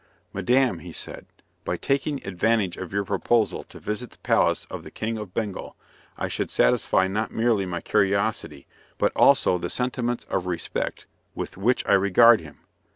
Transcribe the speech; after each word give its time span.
"Madame," 0.33 0.79
he 0.79 0.91
said, 0.91 1.27
"by 1.63 1.77
taking 1.77 2.25
advantage 2.25 2.75
of 2.75 2.91
your 2.91 3.03
proposal 3.05 3.63
to 3.63 3.79
visit 3.79 4.09
the 4.09 4.17
palace 4.23 4.65
of 4.65 4.83
the 4.83 4.89
King 4.89 5.15
of 5.19 5.31
Bengal, 5.35 5.75
I 6.17 6.27
should 6.27 6.49
satisfy 6.49 7.07
not 7.07 7.29
merely 7.29 7.67
my 7.67 7.81
curiosity, 7.81 8.65
but 8.97 9.11
also 9.15 9.59
the 9.59 9.69
sentiments 9.69 10.23
of 10.23 10.47
respect 10.47 11.05
with 11.35 11.55
which 11.55 11.85
I 11.85 11.93
regard 11.93 12.41
him. 12.41 12.61